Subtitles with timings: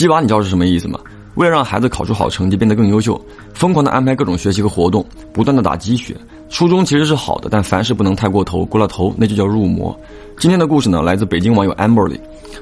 [0.00, 0.98] 鸡娃你知道是什么意思吗？
[1.34, 3.20] 为了让孩子考出好成绩，变得更优秀，
[3.52, 6.16] 疯狂的安排各种学习和活动，不断的打鸡血。
[6.48, 9.94] 初衷其实是好的，但凡事不能太过头，过了头那就叫入魔。
[10.38, 12.18] 今天的故事呢，来自北京网友 Amberly，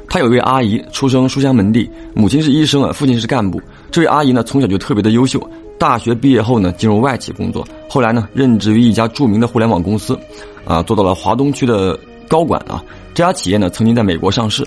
[0.09, 3.63] 她有一位阿姨，出生书香门第，母亲是医生啊，父亲是干部。
[3.89, 5.41] 这位阿姨呢，从小就特别的优秀，
[5.79, 10.19] 大学毕业后呢，进入外企工作，后来呢，任职于一家著名的互联网公司，
[10.65, 11.97] 啊，做到了华东区的
[12.29, 12.85] 高管啊。
[13.15, 14.67] 这家企业呢，曾经在美国上市。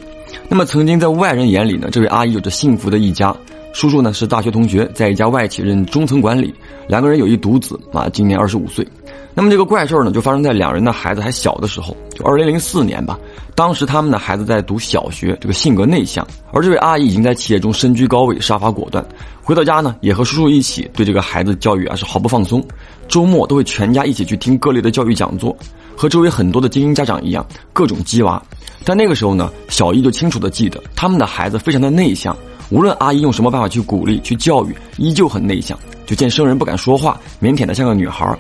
[0.50, 3.34] 那么，曾经在外人眼里呢，这位阿姨有着幸福的一家。
[3.74, 6.54] 叔叔呢是大学同学，在一家外企任中层管理，
[6.90, 8.86] 两个人有一独子啊，今年二十五岁。
[9.34, 13.18] 那么这个怪事儿呢，就发生在两人的孩子还小的时候，就二零零四年吧。
[13.56, 19.06] 当时他们的孩子在读小学，这个性格内向，而这位阿姨已经在企业中身居高位，杀伐果断。
[19.42, 22.64] 回到家呢，也和叔叔一起对这个孩子教育啊是毫不放松。
[23.08, 25.56] 周末都会全家一起去听各类的教育讲座，
[25.96, 28.42] 和周围很多的精英家长一样，各种鸡娃。
[28.84, 32.36] 但那个时候呢，小姨就清楚的记得，他们的孩子非常的内向。
[32.70, 38.38] 无论阿姨用什么办法去鼓励、去教育，依旧很内向，就见生人不敢说话，腼腆的像个女孩儿。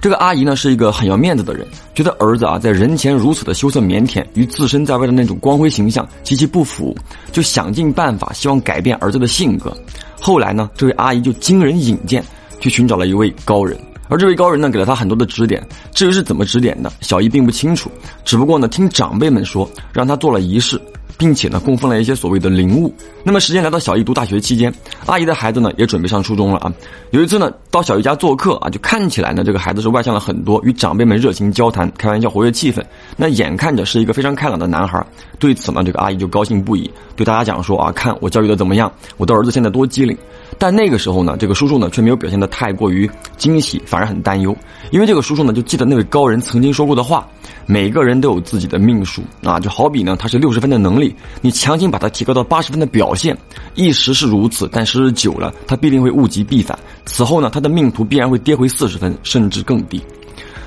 [0.00, 6.96] 这个阿姨呢是一个很要面子的人，觉得儿子啊在人前如此的羞涩腼腆，与自身在外的那种光辉形象极其不符，
[7.32, 9.76] 就想尽办法希望改变儿子的性格。
[10.20, 12.24] 后来呢，这位阿姨就经人引荐，
[12.60, 13.76] 去寻找了一位高人，
[14.08, 15.66] 而这位高人呢给了她很多的指点。
[15.92, 17.90] 至于是怎么指点的，小姨并不清楚，
[18.24, 20.80] 只不过呢听长辈们说，让她做了仪式。
[21.18, 22.94] 并且呢，供奉了一些所谓的灵物。
[23.24, 24.72] 那么时间来到小姨读大学期间，
[25.04, 26.72] 阿姨的孩子呢也准备上初中了啊。
[27.10, 32.82] 有一次呢，到小姨家做客啊，就看起来呢这个孩子是外向了很多，与长辈们热情交谈、开玩笑，活跃气氛。
[33.16, 35.04] 那眼看着是一个非常开朗的男孩。
[35.40, 40.16] 对此呢，这个阿姨就高兴不已，对大家讲说啊，看我教育的怎么样，我的儿子现在多机灵。
[40.56, 44.56] 但那个时候呢，这个叔叔呢却没有表现的太过于惊喜，反而很担忧，
[44.90, 47.26] 因为这个叔叔呢就记得那位高人曾经说过的话。
[47.70, 51.07] 每个人都有自己的命数啊，就好比呢，他是六十分的能力，
[51.40, 53.36] 你强行把他提高到八十分的表现，
[53.74, 56.78] 一时是如此，但时日久了，他必定会物极必反。
[57.06, 60.02] 此后呢，他的命途必然会跌回四十分，甚至更低。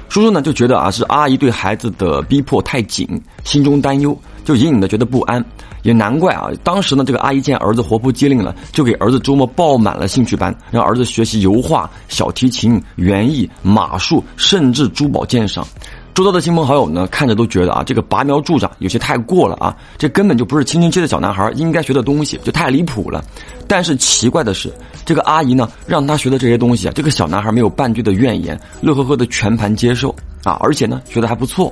[0.09, 3.07] 叔叔呢就觉得啊，是阿姨对孩子的逼迫太紧，
[3.45, 5.43] 心中担忧，就隐隐的觉得不安。
[5.83, 15.65] 也难怪啊，当时呢，这个阿姨见儿子活泼机灵了，就给儿子周末报满了兴趣班，让儿子学习油画、小提琴、园艺、马术，甚至珠宝鉴赏。
[16.13, 23.23] 周遭的亲朋好友呢，看着都觉得啊，这个拔苗助长有些太过了啊，这根本就不是青春期的小男孩应该学的东西，就太离谱了。
[23.67, 24.71] 但是奇怪的是，
[25.05, 30.13] 这个阿姨呢，让他学的这些东西啊，这个小男孩没有半句的怨言，乐呵呵的全盘接受
[30.43, 31.71] 啊，而且呢，学的还不错。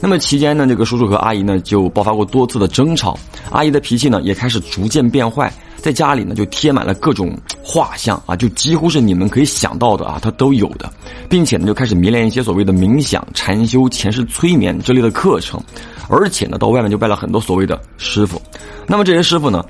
[0.00, 3.18] 那么期间呢，这个叔叔和阿姨呢，就爆发过多次的争吵，
[3.50, 5.52] 阿姨的脾气呢，也开始逐渐变坏。
[5.84, 10.90] 在家里呢，就贴满了各种画像啊，就几乎是你们可以想到的啊，他都有的，
[11.28, 15.62] 并且呢，就开始迷恋一些所谓的冥想、禅修、前世催眠之类的课程，
[16.08, 18.40] 而且呢，到外面就拜了很多所谓的师傅。
[18.86, 19.62] 那么这些师傅呢，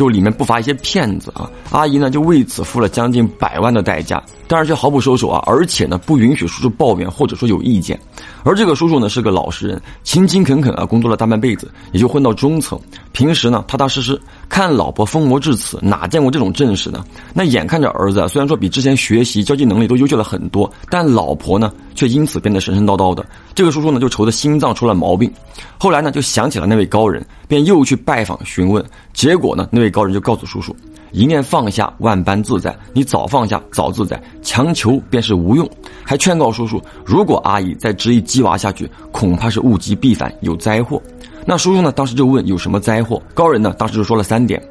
[0.00, 1.50] 就里面不乏一些骗子啊。
[1.70, 8.00] 阿姨呢，就为此付了将近百万的代价，但是却毫不收手啊，而且呢，不允许叔叔抱怨或者说有意见。
[8.42, 12.80] 而这个叔叔呢是个老实人，勤勤恳恳啊，工作了大半辈子，也就混到中层。
[13.12, 14.18] 平时呢踏踏实实，
[14.48, 17.04] 看老婆疯魔至此，哪见过这种阵势呢？
[17.34, 23.22] 那眼看着儿子虽然说比之前学习、交际能力都优秀了很多，但老婆呢却因此变得神神叨叨的。
[23.54, 25.30] 这个叔叔呢就愁得心脏出了毛病。
[25.76, 28.82] 后来呢就想起了那位高人，便又去拜访询问。
[29.12, 30.74] 结果呢那位高人就告诉叔叔。
[31.12, 32.72] 一念放下，万般自在。
[32.92, 34.22] 你早放下，早自在。
[34.42, 35.68] 强求便是无用。
[36.04, 41.02] 还劝告叔叔，如果阿姨再执意鸡娃下去，恐怕是物极必反，有灾祸。
[41.44, 41.90] 那叔叔呢？
[41.90, 43.20] 当时就问有什么灾祸？
[43.34, 43.74] 高人呢？
[43.76, 44.62] 当时就说了三点：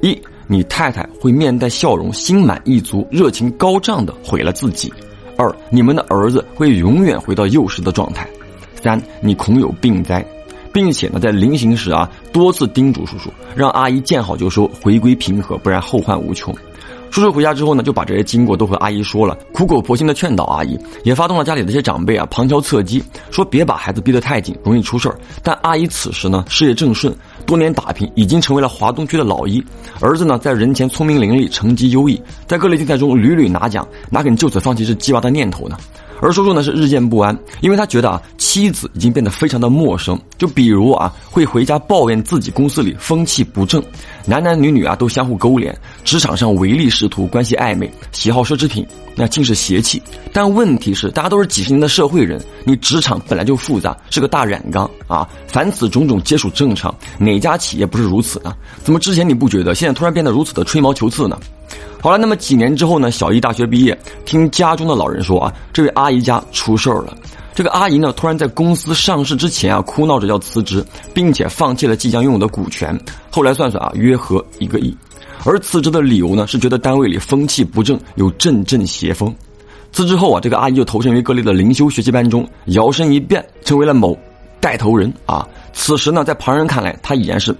[0.00, 4.88] 一，你太太会面带笑容，心满意足，热情高涨的毁了自己；
[5.36, 8.24] 二，你们的儿子会永远回到幼时的状态；
[8.80, 10.24] 三，你恐有病灾。
[10.78, 16.54] 并且呢，在临行时啊，多次叮嘱叔叔，让阿姨见好就收，回归平和，不然后患无穷。
[17.10, 23.02] 叔叔回家之后呢，就把这些经过都和阿姨说了，苦口婆心的劝导阿姨，也发动了家里的一些长辈啊，旁敲侧击
[23.32, 25.18] 说别把孩子逼得太紧，容易出事儿。
[25.42, 27.12] 但阿姨此时呢，事业正顺，
[27.44, 29.60] 多年打拼，已经成为了华东区的老一。
[30.00, 35.76] 儿子呢，在人前聪明伶俐，成绩优异，在各类竞赛中屡屡拿奖，哪肯就此放弃这鸡娃的念头呢？
[36.20, 43.82] 而叔叔呢是日渐不安，因为他觉得啊妻子已经变得非常的陌生，就比如啊会回家抱怨自己公司里风气不正，
[44.26, 50.02] 男男女女啊都相互勾连，职场上唯利是图，关系暧昧，喜好奢侈品，那尽是邪气。
[50.32, 58.54] 但问题是，大家都是几十年的社会人，你职场本来就复杂，是个大染缸啊，凡此种种皆属正常，哪家企业不是如此呢？
[58.82, 61.38] 怎么之前你不觉得，现在突然变得如此的吹毛求疵呢？
[62.00, 63.10] 好了，那么几年之后呢？
[63.10, 67.16] 小姨大学毕业，听家中的老人说啊，这位阿姨家出事儿了。
[67.54, 72.96] 这个阿姨呢，突然在公司上市之前啊，哭闹着要辞职，并且放弃了即将拥有的股权。
[73.30, 74.96] 后来算算啊，约合一个亿。
[75.44, 79.34] 而辞职的理由呢，是觉得单位里风气不正，有阵阵邪风。
[79.92, 84.16] 辞职后啊，这个阿姨就投身于各类的灵修学习班中，摇身一变成为了某
[84.60, 85.44] 带头人啊。
[85.72, 87.52] 此时呢，在旁人看来，她已然是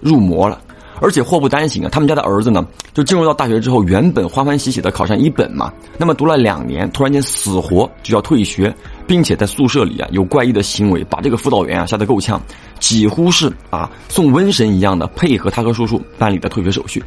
[0.00, 0.60] 入魔了。
[1.00, 8.74] 而且祸不单行啊，他们家的儿子呢，就进入到大学之后，原本欢欢喜喜的考上一本嘛，那么读了两年，突然间死活就要退学，
[9.06, 12.40] 并且在宿舍里啊有怪异的行为，把这个辅导员啊吓得够呛，
[12.80, 17.02] 几乎是啊送瘟神一样的配合他和叔叔办理的退学手续。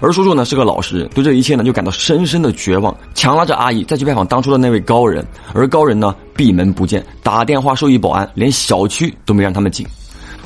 [0.00, 9.86] 而叔叔呢是个老实人，对这一切呢就感到深深的绝望，强拉着阿姨再去拜访当初的那位高人，而高人呢闭门不见，打电话授意保安，连小区都没让他们进。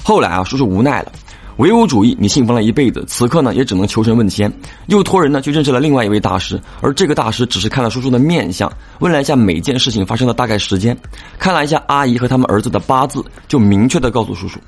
[0.03, 1.13] 后来啊，叔叔无奈了。
[1.59, 4.53] 唯物主义，你信奉了一辈子，此刻呢也只能求神问仙，
[4.87, 10.97] 又托人呢去认识了另外一位大师，而这个大师只是看了叔叔的面相，问了一下每件事情发生的大概时间，
[11.37, 14.61] 看了一下阿姨和他们儿子的八字，就明确的告诉叔叔，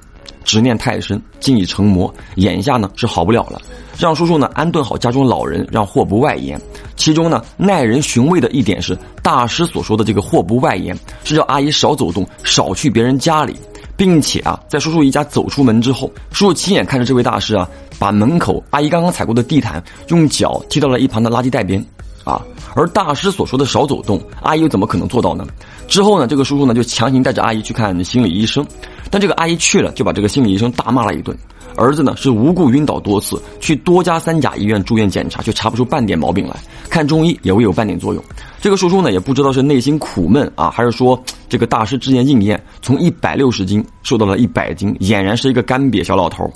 [0.43, 3.63] 执念太深，竟已成魔，眼下呢是好不了了，
[3.97, 6.61] 让叔叔呢安顿好家中老人，让祸不外延。
[6.97, 13.55] 其中呢耐人寻味的一点是，大师所说的这个祸不外延，是叫阿姨少走动，少去别人家里。
[14.01, 17.69] 并且啊，在叔叔一家走出门之后，叔叔亲眼看着这位大师啊，
[17.99, 21.85] 把门口阿姨刚刚踩过的地毯用脚踢到了一旁的垃圾袋边，
[22.25, 22.41] 啊，
[22.75, 25.47] 而大师所说的少走动，阿姨又怎么可能做到呢？
[25.87, 28.67] 之后呢，这个叔叔呢就强行带着阿姨去看心理医生，
[29.11, 31.37] 但这个阿姨去了就把这个心理医生大骂了一顿。
[31.77, 36.57] 儿子呢是无故晕倒多次，去多家三甲医院住院检查，却查不出半点毛病来。
[36.89, 38.23] 看中医也未有半点作用。
[38.61, 46.51] 这个叔叔呢也不知道是内心苦闷啊，还是说这个大师之言应验，从一百六十斤瘦到了一百斤，俨然是一个干瘪小老头。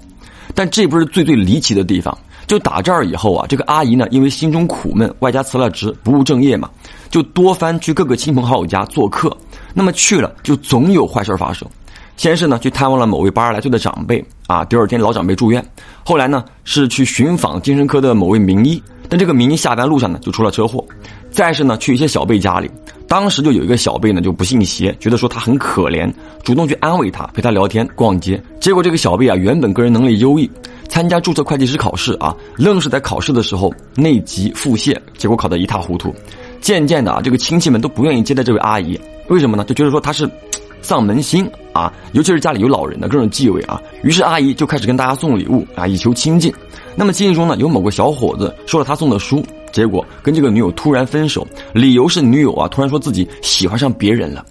[0.55, 2.17] 但这不是最最离奇的地方。
[2.46, 6.69] 就打这儿以后啊，这个阿姨呢因为心中苦闷，外加辞了职，不务正业嘛，
[7.08, 9.34] 就多番去各个亲朋好友家做客。
[9.72, 11.67] 那么去了就总有坏事发生。
[12.19, 15.64] 先是呢去探望了某位八十来岁的长辈啊，第二天老长辈住院，
[16.05, 20.85] 后来呢是去寻访精神科的某位名医，但这个名医下班路上呢就出了车祸。
[21.31, 22.70] 再是呢去一些小辈家里，
[23.08, 26.12] 当时就有一个小辈呢就不信邪，觉得说他很可怜，
[26.44, 28.41] 主动去安慰他，陪他聊天逛街。
[28.61, 30.49] 结果这个小辈啊原本个人能力优异，
[30.88, 36.14] 参加注册会计师考试啊，愣是在考试的时候内急腹泻，结果考得一塌糊涂。
[36.61, 39.64] 渐渐的啊，这个亲戚们都不愿意接待这位阿姨，为什么呢？
[39.64, 40.31] 就觉得说他是。
[40.85, 46.50] 丧门星啊，尤其是家里有老人的各种忌讳啊，于是阿姨就开始跟大家送礼物啊，以求亲近。
[46.97, 54.44] 那么记忆中呢，有某个小伙子收了他送的书，结果跟这个女友突然分手，理由是女友啊突然说自己喜欢上别人了。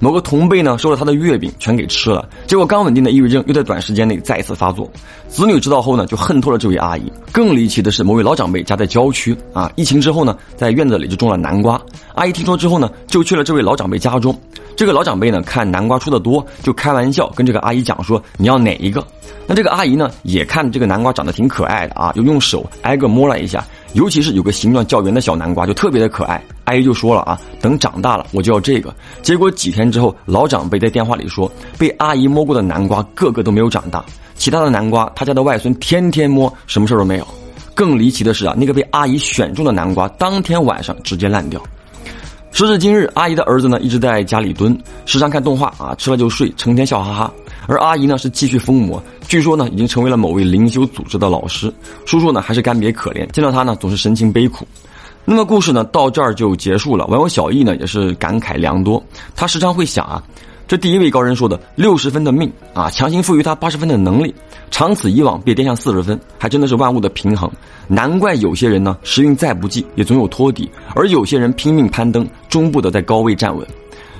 [0.00, 4.90] 某个同辈呢收了他的月饼，全给吃了，结果刚稳定的抑郁症又在短时间内再次发作。
[5.28, 7.10] 子女知道后呢，就恨透了这位阿姨。
[7.32, 11.80] 更离奇的是，某位老长辈家在郊区啊，疫情之后呢，在院子里就种了南瓜。
[12.14, 14.38] 阿姨听说之后呢，就去了这位老长辈家中。
[14.76, 19.02] 这个老长辈呢，看南瓜出的多，就开玩笑跟这个阿姨讲说：“你要哪一个？”
[19.46, 26.42] 那这个阿姨呢，也看这个南瓜长得挺可爱的啊，就用手挨个摸了一下，尤其是有个形状较圆的小南瓜，就特别的可爱。
[26.64, 28.92] 阿姨就说了啊，等长大了我就要这个。
[29.22, 37.26] 结果几天之后，老长辈在电话里说，被阿姨摸过的南瓜个个都没有长大，其他的南瓜他家的外孙天天摸，什么事都没有。
[37.72, 41.62] 更离奇的是啊，那个被阿姨选中的南瓜，当天晚上直接烂掉。
[42.50, 47.32] 时至今日，阿姨的儿子呢一直在家里蹲，时常看动画啊，吃了就睡，成天笑哈哈。
[47.66, 51.72] 而阿姨呢是继续疯魔，据说呢已经成为了某位灵修组织的老师。
[52.04, 54.66] 叔叔呢还是干瘪可怜，见到他呢总是神情悲苦。
[55.24, 57.04] 那么故事呢到这儿就结束了。
[57.06, 59.02] 网友小易呢也是感慨良多，
[59.34, 60.22] 他时常会想啊，
[60.68, 64.32] 这第一位高人说的六十分的命啊，强行赋予他八十分的能力，
[64.70, 67.50] 长此以往，别跌向四十分，还真的是万物的平衡。
[67.88, 73.66] 难怪有些人呢时运再不济，也总有托底，而有些人拼命攀登，终不得在高位站稳。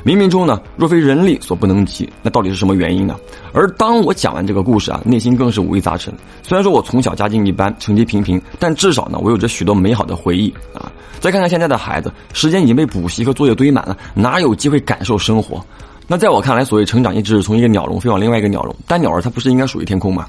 [0.07, 3.17] 冥冥中呢，若非人力所不能及，那到底是什么原因呢？
[3.53, 6.15] 而当我讲完这个故事啊，内心更是五味杂陈。
[6.45, 10.93] 虽然说我从小家境一般，成绩平平，但至少呢，我有着许多美好的回忆啊。
[11.19, 15.61] 再看看现在的孩子，时间已经被补习和作业堆满了，哪有机会感受生活？
[16.07, 18.73] 那在我看来，所谓成长，也只是从一个鸟笼飞往另外一个鸟笼。
[18.87, 20.29] 但鸟儿它不是应该属于天空吗？